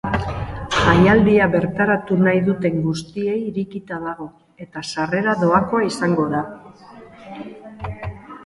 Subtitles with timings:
[0.75, 4.27] Jaialdia bertaratu nahi duten guztiei irekita dago
[4.65, 6.45] eta sarrera doakoa izango da.